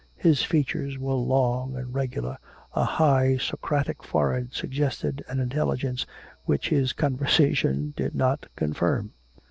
His 0.17 0.41
features 0.41 0.97
were 0.97 1.13
long 1.13 1.75
and 1.75 1.93
regular; 1.93 2.39
a 2.73 2.83
high 2.83 3.37
Socratic 3.37 4.03
forehead 4.03 4.51
suggested 4.51 5.23
an 5.27 5.39
intelligence 5.39 6.07
which 6.45 6.69
his 6.69 6.91
conversation 6.91 7.93
did 7.95 8.15
not 8.15 8.47
confirm. 8.55 9.11